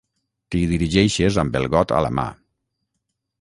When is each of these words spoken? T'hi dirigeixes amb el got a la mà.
T'hi 0.53 0.61
dirigeixes 0.71 1.37
amb 1.43 1.59
el 1.61 1.67
got 1.75 1.95
a 1.99 2.01
la 2.07 2.11
mà. 2.21 2.27